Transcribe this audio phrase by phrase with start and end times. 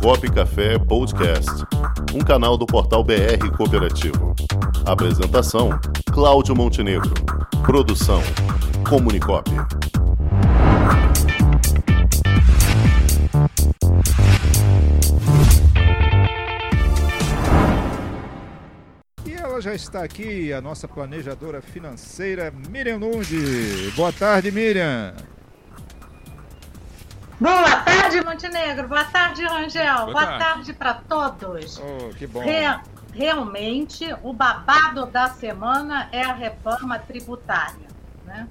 [0.00, 1.50] Comunicop Café Podcast,
[2.14, 4.34] um canal do portal BR Cooperativo.
[4.84, 5.70] Apresentação:
[6.12, 7.12] Cláudio Montenegro.
[7.64, 8.22] Produção:
[8.88, 9.50] Comunicop.
[19.24, 23.92] E ela já está aqui, a nossa planejadora financeira, Miriam Nundi.
[23.96, 25.14] Boa tarde, Miriam.
[27.40, 28.86] Boa tarde, Montenegro.
[28.86, 29.96] Boa tarde, Rangel.
[29.96, 31.78] Boa, Boa tarde, para todos.
[31.80, 32.40] Oh, que bom.
[32.40, 32.78] Re
[33.12, 37.88] realmente, o babado da semana é a reforma tributária,
[38.24, 38.46] né?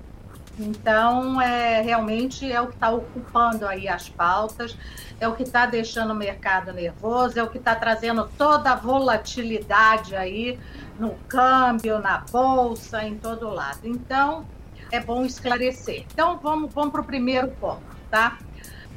[0.60, 4.76] Então, é, realmente é o que está ocupando aí as pautas,
[5.20, 8.76] é o que está deixando o mercado nervoso, é o que está trazendo toda a
[8.76, 10.60] volatilidade aí
[11.00, 13.80] no câmbio, na bolsa, em todo lado.
[13.84, 14.46] Então,
[14.92, 16.06] é bom esclarecer.
[16.12, 18.38] Então, vamos, vamos para o primeiro ponto, tá?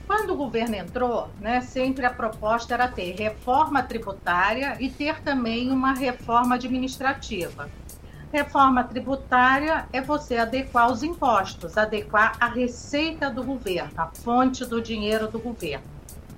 [0.08, 5.70] Quando o governo entrou, né, sempre a proposta era ter reforma tributária e ter também
[5.70, 7.68] uma reforma administrativa.
[8.32, 14.80] Reforma tributária é você adequar os impostos, adequar a receita do governo, a fonte do
[14.80, 15.84] dinheiro do governo.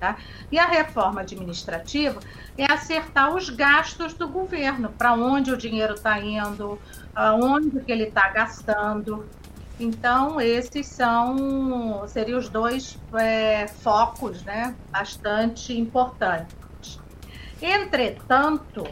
[0.01, 0.17] Tá?
[0.51, 2.19] E a reforma administrativa
[2.59, 6.77] é acertar os gastos do governo, para onde o dinheiro está indo,
[7.15, 9.25] aonde que ele está gastando,
[9.81, 17.01] então, esses são seriam os dois é, focos né, bastante importantes.
[17.63, 18.87] Entretanto,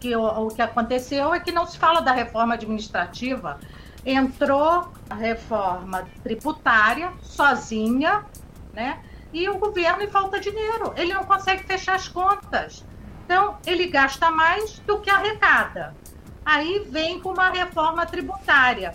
[0.00, 3.60] que, o, o que aconteceu é que não se fala da reforma administrativa,
[4.04, 8.24] entrou a reforma tributária sozinha,
[8.72, 8.98] né?
[9.34, 12.82] E o governo falta dinheiro, ele não consegue fechar as contas.
[13.26, 15.94] Então, ele gasta mais do que arrecada.
[16.44, 18.94] Aí vem com uma reforma tributária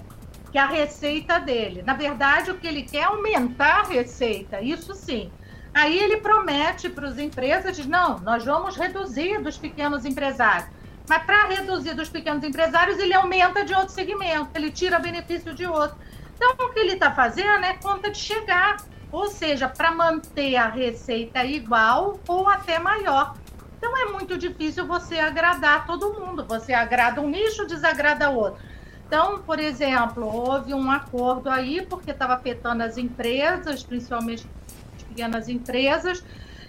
[0.55, 1.83] que é a receita dele.
[1.85, 5.29] Na verdade, o que ele quer é aumentar a receita, isso sim.
[5.73, 10.69] Aí ele promete para as empresas, diz, não, nós vamos reduzir dos pequenos empresários.
[11.09, 15.67] Mas para reduzir dos pequenos empresários, ele aumenta de outro segmento, ele tira benefício de
[15.67, 15.97] outro.
[16.33, 18.77] Então, o que ele está fazendo é conta de chegar,
[19.11, 23.35] ou seja, para manter a receita igual ou até maior.
[23.77, 26.45] Então, é muito difícil você agradar todo mundo.
[26.47, 28.63] Você agrada um nicho, desagrada outro.
[29.07, 34.47] Então, por exemplo, houve um acordo aí, porque estava afetando as empresas, principalmente
[34.95, 36.23] as pequenas empresas,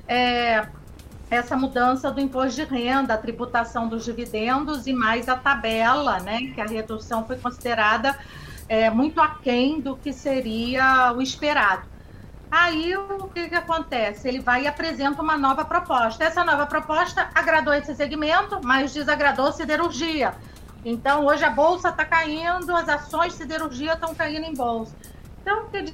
[0.07, 0.67] é,
[1.31, 6.53] essa mudança do imposto de renda, a tributação dos dividendos e mais a tabela, né,
[6.55, 8.17] que a redução foi considerada
[8.69, 11.85] é, muito aquém do que seria o esperado.
[12.51, 14.29] Aí o que, que acontece?
[14.29, 16.23] Ele vai e apresenta uma nova proposta.
[16.23, 20.35] Essa nova proposta agradou esse segmento, mas desagradou a siderurgia
[20.89, 24.95] então, hoje a bolsa está caindo, as ações de siderurgia estão caindo em bolsa.
[25.43, 25.93] Então, quer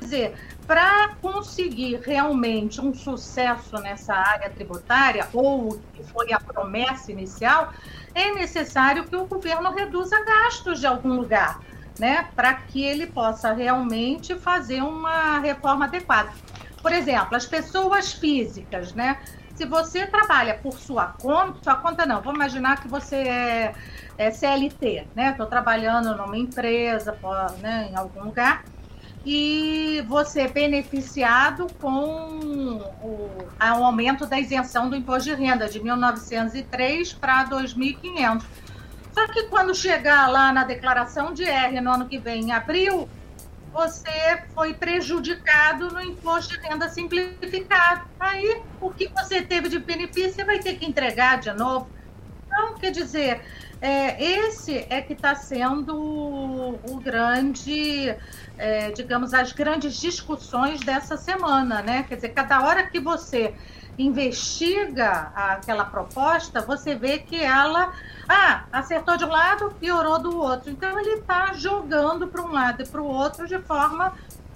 [0.00, 0.36] dizer,
[0.68, 7.72] para conseguir realmente um sucesso nessa área tributária, ou o que foi a promessa inicial,
[8.14, 11.60] é necessário que o governo reduza gastos de algum lugar,
[11.98, 12.28] né?
[12.36, 16.30] Para que ele possa realmente fazer uma reforma adequada.
[16.80, 19.18] Por exemplo, as pessoas físicas, né?
[19.60, 23.74] Se você trabalha por sua conta, sua conta não, vamos imaginar que você é
[24.16, 25.32] é, CLT, né?
[25.32, 27.14] Estou trabalhando numa empresa,
[27.60, 28.64] né, em algum lugar,
[29.22, 33.26] e você é beneficiado com o,
[33.58, 38.42] o aumento da isenção do imposto de renda de 1.903 para 2.500.
[39.12, 43.06] Só que quando chegar lá na declaração de R no ano que vem, em abril,
[43.72, 48.08] você foi prejudicado no imposto de renda simplificado.
[48.18, 51.88] Aí, o que você teve de benefício, você vai ter que entregar de novo.
[52.46, 53.40] Então, quer dizer,
[53.80, 58.14] é, esse é que está sendo o, grande,
[58.58, 62.04] é, digamos, as grandes discussões dessa semana, né?
[62.08, 63.54] Quer dizer, cada hora que você
[64.02, 67.92] investiga aquela proposta, você vê que ela,
[68.28, 70.70] ah, acertou de um lado, piorou do outro.
[70.70, 74.14] Então ele está jogando para um lado e para o outro de forma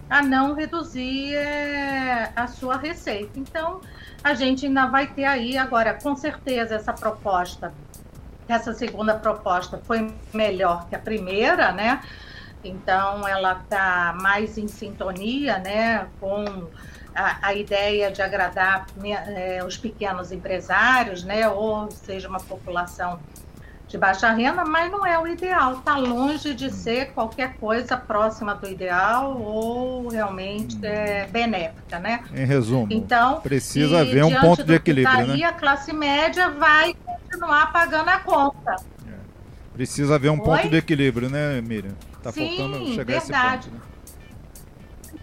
[0.09, 3.38] a não reduzir é, a sua receita.
[3.38, 3.81] Então
[4.22, 7.73] a gente ainda vai ter aí agora, com certeza, essa proposta
[8.49, 12.02] essa segunda proposta foi melhor que a primeira, né?
[12.62, 16.67] Então, ela está mais em sintonia, né, com
[17.14, 23.19] a, a ideia de agradar né, é, os pequenos empresários, né, ou seja, uma população
[23.94, 25.75] de baixa renda, mas não é o ideal.
[25.75, 32.25] Está longe de ser qualquer coisa próxima do ideal ou realmente é benéfica, né?
[32.34, 35.44] Em resumo, então precisa haver um ponto de equilíbrio, tá né?
[35.44, 38.76] a classe média vai continuar pagando a conta.
[39.06, 39.12] É.
[39.75, 40.44] Precisa haver um Oi?
[40.44, 41.94] ponto de equilíbrio, né, Miriam?
[42.22, 43.34] Tá Sim, faltando chegar verdade.
[43.34, 43.75] a esse ponto.
[43.75, 43.94] Né?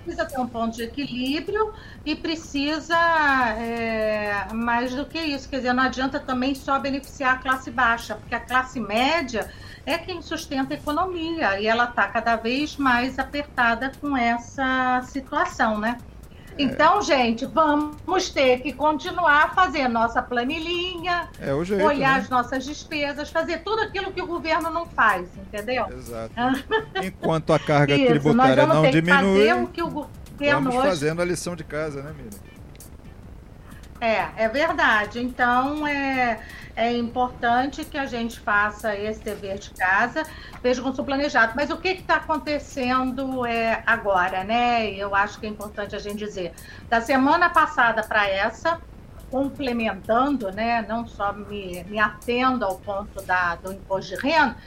[0.01, 1.73] Precisa ter um ponto de equilíbrio
[2.05, 2.97] e precisa
[3.57, 5.47] é, mais do que isso.
[5.49, 9.49] Quer dizer, não adianta também só beneficiar a classe baixa, porque a classe média
[9.85, 15.79] é quem sustenta a economia e ela está cada vez mais apertada com essa situação,
[15.79, 15.97] né?
[16.61, 16.63] É.
[16.63, 22.19] Então, gente, vamos ter que continuar a fazer nossa planilhinha, é jeito, olhar né?
[22.19, 25.87] as nossas despesas, fazer tudo aquilo que o governo não faz, entendeu?
[25.91, 26.33] Exato.
[27.03, 30.09] Enquanto a carga Isso, tributária não diminui, o que o governo
[30.39, 30.87] vamos hoje...
[30.87, 32.50] fazendo a lição de casa, né, Miriam?
[34.01, 35.21] É, é verdade.
[35.21, 36.39] Então, é,
[36.75, 40.23] é importante que a gente faça esse dever de casa,
[40.63, 41.53] veja com seu planejado.
[41.55, 44.89] Mas o que está acontecendo é, agora, né?
[44.89, 46.51] Eu acho que é importante a gente dizer.
[46.89, 48.81] Da semana passada para essa,
[49.29, 50.83] complementando, né?
[50.89, 54.57] Não só me, me atendo ao ponto da, do imposto de renda,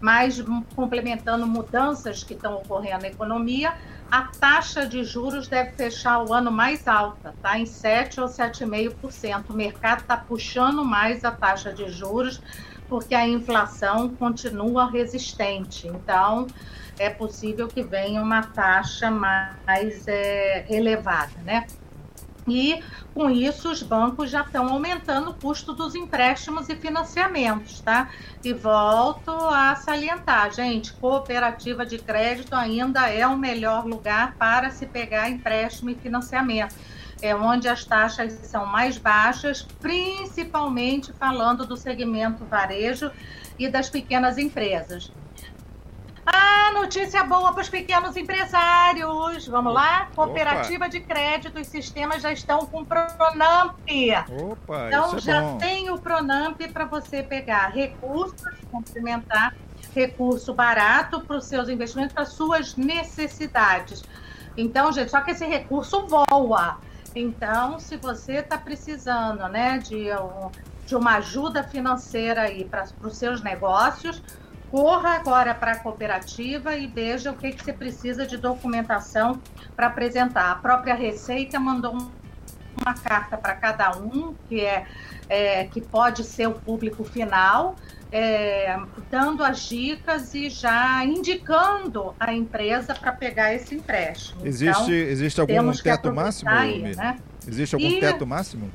[0.00, 0.42] mas
[0.74, 3.72] complementando mudanças que estão ocorrendo na economia,
[4.10, 7.58] a taxa de juros deve fechar o ano mais alta, tá?
[7.58, 9.44] Em 7 ou 7,5%.
[9.50, 12.40] O mercado está puxando mais a taxa de juros
[12.88, 15.86] porque a inflação continua resistente.
[15.86, 16.48] Então,
[16.98, 21.66] é possível que venha uma taxa mais é, elevada, né?
[22.48, 22.82] E
[23.14, 28.10] com isso os bancos já estão aumentando o custo dos empréstimos e financiamentos, tá?
[28.42, 34.86] E volto a salientar, gente, cooperativa de crédito ainda é o melhor lugar para se
[34.86, 36.74] pegar empréstimo e financiamento.
[37.22, 43.10] É onde as taxas são mais baixas, principalmente falando do segmento varejo
[43.58, 45.12] e das pequenas empresas.
[46.72, 49.46] Notícia boa para os pequenos empresários.
[49.46, 50.08] Vamos lá?
[50.14, 50.88] Cooperativa Opa.
[50.88, 53.76] de crédito e sistemas já estão com Pronamp.
[54.42, 55.58] Opa, então é já bom.
[55.58, 59.54] tem o Pronamp para você pegar recursos, complementar
[59.94, 64.02] recurso barato para os seus investimentos, para suas necessidades.
[64.56, 66.78] Então, gente, só que esse recurso voa.
[67.14, 70.06] Então, se você está precisando né, de,
[70.86, 74.22] de uma ajuda financeira aí para os seus negócios,
[74.70, 79.40] corra agora para a cooperativa e veja o que, que você precisa de documentação
[79.74, 80.52] para apresentar.
[80.52, 84.86] A própria Receita mandou uma carta para cada um, que é,
[85.28, 87.76] é, que pode ser o público final,
[88.12, 88.76] é,
[89.10, 94.46] dando as dicas e já indicando a empresa para pegar esse empréstimo.
[94.46, 96.50] Existe, então, existe algum teto máximo?
[96.50, 97.18] Aí, né?
[97.46, 98.70] Existe algum e, teto máximo?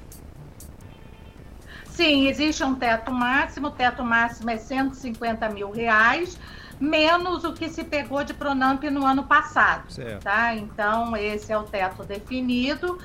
[1.95, 6.37] Sim, existe um teto máximo, o teto máximo é 150 mil reais,
[6.77, 9.89] menos o que se pegou de Pronamp no ano passado.
[9.89, 10.21] Certo.
[10.21, 10.53] Tá?
[10.53, 12.99] Então, esse é o teto definido.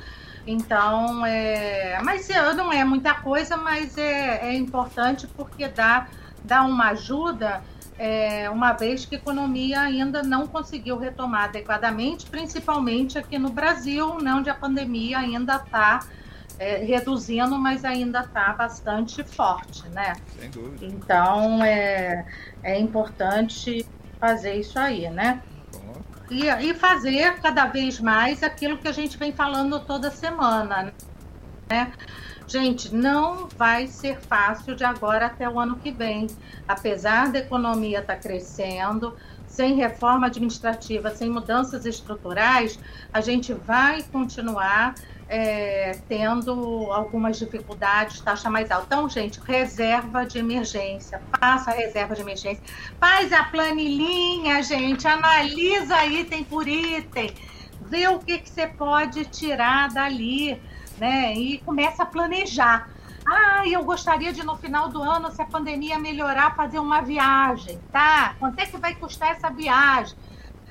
[0.44, 2.00] Então, é...
[2.02, 6.08] mas não é muita coisa, mas é, é importante porque dá,
[6.42, 7.62] dá uma ajuda,
[7.96, 14.18] é, uma vez que a economia ainda não conseguiu retomar adequadamente, principalmente aqui no Brasil,
[14.18, 16.00] né, onde a pandemia ainda está
[16.60, 20.12] é, reduzindo, mas ainda está bastante forte, né?
[20.38, 20.84] Sem dúvida.
[20.84, 22.26] Então é,
[22.62, 23.86] é importante
[24.20, 25.42] fazer isso aí, né?
[26.30, 30.92] E, e fazer cada vez mais aquilo que a gente vem falando toda semana,
[31.68, 31.92] né?
[32.46, 36.26] Gente, não vai ser fácil de agora até o ano que vem.
[36.68, 39.16] Apesar da economia estar tá crescendo,
[39.46, 42.78] sem reforma administrativa, sem mudanças estruturais,
[43.12, 44.94] a gente vai continuar
[45.32, 48.86] é, tendo algumas dificuldades, taxa mais alta.
[48.86, 52.60] Então, gente, reserva de emergência, faça a reserva de emergência,
[52.98, 57.32] faz a planilhinha, gente, analisa item por item,
[57.82, 60.60] vê o que, que você pode tirar dali,
[60.98, 61.32] né?
[61.34, 62.90] E começa a planejar.
[63.24, 67.78] Ah, eu gostaria de no final do ano, se a pandemia melhorar, fazer uma viagem,
[67.92, 68.34] tá?
[68.40, 70.16] Quanto é que vai custar essa viagem?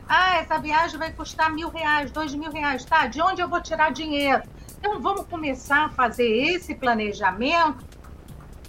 [0.05, 3.07] Ah, essa viagem vai custar mil reais, dois mil reais, tá?
[3.07, 4.43] De onde eu vou tirar dinheiro?
[4.79, 7.85] Então vamos começar a fazer esse planejamento,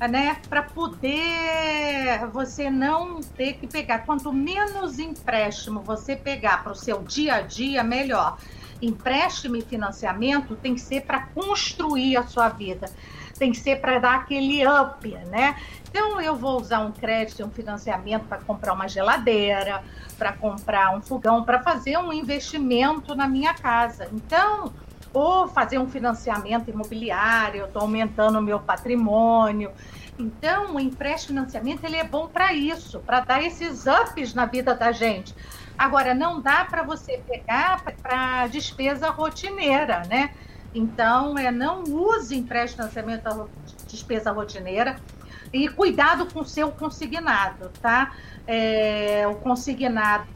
[0.00, 0.36] né?
[0.48, 4.00] Para poder você não ter que pegar.
[4.00, 8.38] Quanto menos empréstimo você pegar para o seu dia a dia, melhor.
[8.82, 12.90] Empréstimo e financiamento tem que ser para construir a sua vida
[13.40, 15.56] tem que ser para dar aquele up, né?
[15.88, 19.82] Então eu vou usar um crédito, um financiamento para comprar uma geladeira,
[20.18, 24.10] para comprar um fogão, para fazer um investimento na minha casa.
[24.12, 24.70] Então,
[25.12, 29.70] ou fazer um financiamento imobiliário, eu estou aumentando o meu patrimônio.
[30.18, 34.74] Então, o empréstimo financiamento ele é bom para isso, para dar esses ups na vida
[34.74, 35.34] da gente.
[35.76, 40.34] Agora, não dá para você pegar para despesa rotineira, né?
[40.74, 43.50] Então, é, não use empréstimo financiamento
[43.88, 44.96] despesa rotineira
[45.52, 48.12] e cuidado com o seu consignado, tá?
[48.46, 50.26] É, o consignado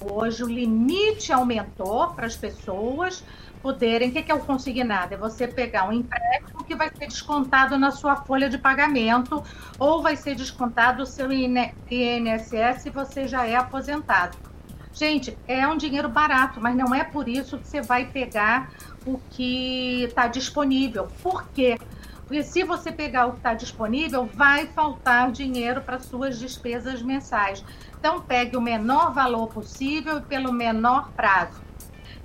[0.00, 3.22] Hoje o limite aumentou para as pessoas
[3.64, 4.10] poderem.
[4.10, 5.14] O que é o consignado?
[5.14, 9.42] É você pegar um empréstimo que vai ser descontado na sua folha de pagamento
[9.78, 14.36] ou vai ser descontado o seu INSS se você já é aposentado.
[14.92, 18.70] Gente, é um dinheiro barato, mas não é por isso que você vai pegar
[19.06, 21.08] o que está disponível.
[21.22, 21.78] Por quê?
[22.26, 27.64] Porque se você pegar o que está disponível, vai faltar dinheiro para suas despesas mensais.
[27.98, 31.64] Então, pegue o menor valor possível e pelo menor prazo.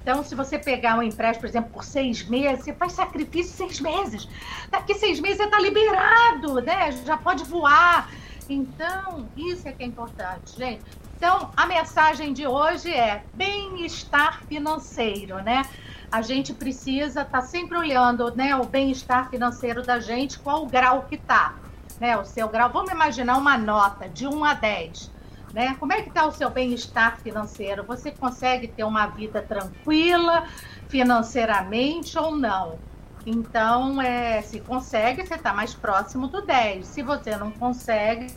[0.01, 3.79] Então, se você pegar um empréstimo, por exemplo, por seis meses, você faz sacrifício seis
[3.79, 4.27] meses.
[4.69, 6.91] Daqui seis meses você está liberado, né?
[7.05, 8.09] Já pode voar.
[8.49, 10.81] Então, isso é que é importante, gente.
[11.15, 15.63] Então, a mensagem de hoje é bem-estar financeiro, né?
[16.11, 20.67] a gente precisa estar tá sempre olhando né, o bem-estar financeiro da gente, qual o
[20.67, 21.55] grau que está.
[21.99, 22.69] Né, o seu grau.
[22.71, 25.11] Vamos imaginar uma nota de 1 a 10.
[25.53, 25.75] Né?
[25.79, 27.83] Como é que está o seu bem-estar financeiro?
[27.83, 30.45] Você consegue ter uma vida tranquila
[30.87, 32.77] financeiramente ou não?
[33.25, 36.85] Então, é, se consegue, você está mais próximo do 10.
[36.85, 38.31] Se você não consegue,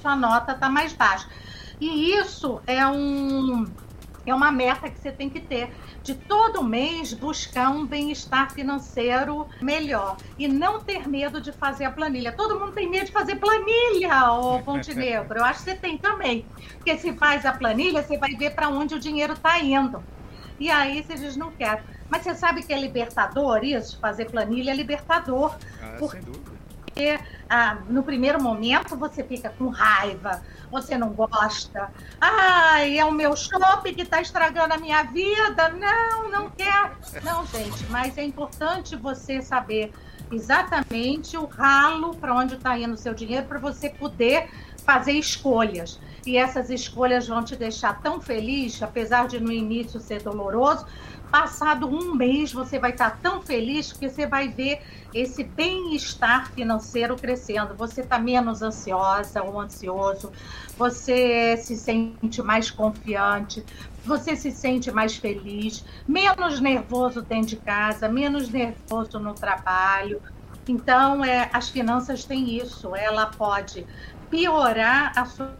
[0.00, 1.28] sua nota está mais baixa.
[1.80, 3.66] E isso é um
[4.30, 5.70] é uma meta que você tem que ter
[6.02, 11.90] de todo mês buscar um bem-estar financeiro melhor e não ter medo de fazer a
[11.90, 12.32] planilha.
[12.32, 15.38] Todo mundo tem medo de fazer planilha, ô Montenegro.
[15.38, 16.46] Eu acho que você tem também.
[16.76, 20.02] Porque se faz a planilha, você vai ver para onde o dinheiro está indo.
[20.58, 21.82] E aí você diz, não quero.
[22.08, 23.98] Mas você sabe que é libertador isso?
[23.98, 25.56] Fazer planilha é libertador.
[25.82, 26.12] Ah, por...
[26.12, 26.54] sem dúvida
[26.94, 31.90] porque ah, no primeiro momento você fica com raiva, você não gosta.
[32.20, 35.68] Ai, é o meu shopping que está estragando a minha vida.
[35.70, 36.92] Não, não quer.
[37.22, 39.92] Não, gente, mas é importante você saber
[40.32, 44.50] exatamente o ralo para onde está indo o seu dinheiro para você poder
[44.84, 46.00] fazer escolhas.
[46.26, 50.86] E essas escolhas vão te deixar tão feliz, apesar de no início ser doloroso,
[51.34, 54.80] Passado um mês, você vai estar tão feliz que você vai ver
[55.12, 57.74] esse bem-estar financeiro crescendo.
[57.74, 60.30] Você está menos ansiosa ou ansioso,
[60.78, 63.64] você se sente mais confiante,
[64.04, 70.22] você se sente mais feliz, menos nervoso dentro de casa, menos nervoso no trabalho.
[70.68, 72.94] Então, é, as finanças têm isso.
[72.94, 73.84] Ela pode
[74.30, 75.52] piorar a sua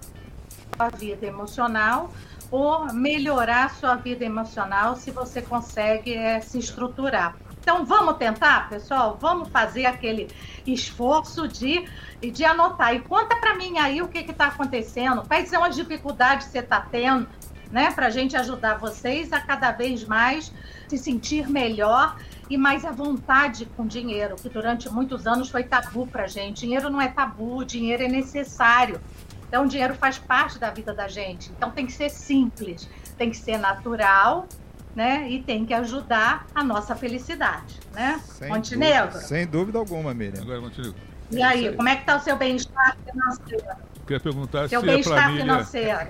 [0.97, 2.11] vida emocional
[2.51, 7.37] ou melhorar sua vida emocional se você consegue é, se estruturar.
[7.61, 10.29] Então vamos tentar, pessoal, vamos fazer aquele
[10.67, 11.89] esforço de,
[12.21, 12.95] de anotar.
[12.95, 16.59] E conta para mim aí o que está acontecendo, quais são as dificuldades que você
[16.59, 17.27] está tendo,
[17.71, 17.91] né?
[17.91, 20.53] Para a gente ajudar vocês a cada vez mais
[20.87, 22.17] se sentir melhor
[22.51, 26.61] e mais à vontade com dinheiro, que durante muitos anos foi tabu para gente.
[26.61, 29.01] Dinheiro não é tabu, dinheiro é necessário.
[29.49, 31.51] Então, o dinheiro faz parte da vida da gente.
[31.57, 34.47] Então, tem que ser simples, tem que ser natural,
[34.95, 35.29] né?
[35.29, 38.21] E tem que ajudar a nossa felicidade, né?
[38.25, 39.07] Sem Montenegro?
[39.13, 40.43] Dúvida, sem dúvida alguma, Miriam.
[40.43, 40.95] Agora, Montenegro.
[41.31, 43.65] E aí, como é que está o seu bem-estar financeiro?
[44.07, 45.41] Queria perguntar seu se bem-estar planilha...
[45.41, 46.09] financeiro.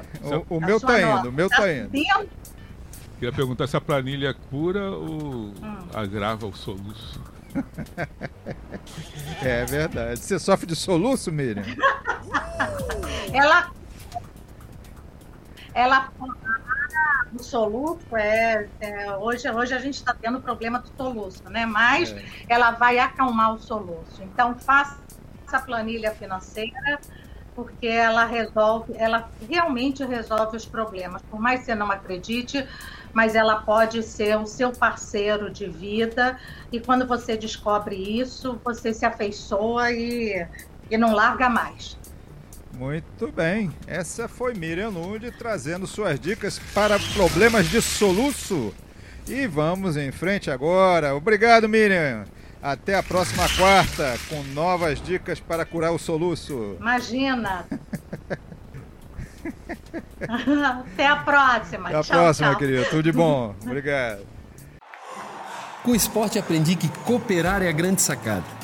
[0.49, 1.91] O, o meu está indo, o meu está tá indo.
[3.19, 5.53] Queria perguntar se a planilha cura ou hum.
[5.95, 7.21] agrava o soluço.
[9.43, 10.19] é verdade.
[10.19, 11.65] Você sofre de soluço, Miriam?
[13.35, 13.71] ela
[15.75, 16.09] ela
[17.37, 21.67] o soluço é, é, hoje hoje a gente está tendo problema do soluço né?
[21.67, 22.25] Mas é.
[22.49, 24.23] ela vai acalmar o soluço.
[24.23, 24.97] Então faça
[25.53, 27.01] a planilha financeira
[27.57, 31.21] porque ela resolve ela realmente resolve os problemas.
[31.23, 32.67] Por mais que você não acredite
[33.13, 36.39] mas ela pode ser o seu parceiro de vida.
[36.73, 40.47] E quando você descobre isso você se afeiçoa e,
[40.89, 41.97] e não larga mais
[42.75, 43.71] muito bem.
[43.87, 48.75] Essa foi Miriam Nude trazendo suas dicas para problemas de soluço.
[49.27, 51.15] E vamos em frente agora.
[51.15, 52.25] Obrigado, Miriam.
[52.63, 56.77] Até a próxima quarta com novas dicas para curar o soluço.
[56.81, 57.67] Imagina.
[60.21, 61.89] Até a próxima.
[61.89, 62.59] Até a tchau, próxima, tchau.
[62.59, 62.85] querida.
[62.87, 63.55] Tudo de bom.
[63.63, 64.27] Obrigado.
[65.83, 68.64] Com o esporte aprendi que cooperar é a grande sacada